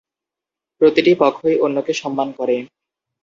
[0.81, 2.55] প্রতিটি পক্ষই অন্যকে সম্মান করে।